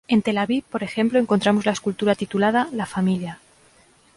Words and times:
En 0.13 0.19
Tel 0.25 0.39
aviv 0.43 0.63
por 0.71 0.81
ejemplo 0.81 1.19
encontramos 1.19 1.67
la 1.67 1.73
escultura 1.73 2.15
titulada 2.15 2.67
La 2.71 2.87
familia. 2.87 3.39